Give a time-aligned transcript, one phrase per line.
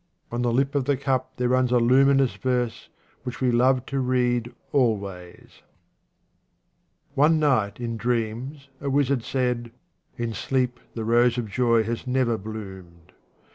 [0.31, 2.89] On the lip of the cup there runs a luminous verse
[3.21, 5.61] which we love to read always.
[7.13, 9.71] One night in dreams a wizard said,"
[10.17, 13.11] In sleep the rose of joy has never bloomed.